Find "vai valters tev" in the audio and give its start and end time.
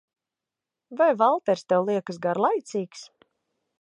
1.01-1.85